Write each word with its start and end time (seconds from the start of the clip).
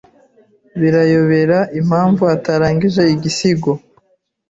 Birayobera 0.79 1.59
impamvu 1.79 2.23
atarangije 2.35 3.01
igisigo. 3.15 3.71